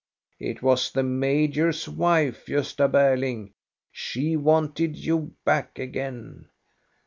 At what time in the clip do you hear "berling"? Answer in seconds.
2.91-3.51